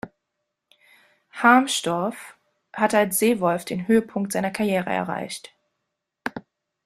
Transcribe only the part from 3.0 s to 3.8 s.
Seewolf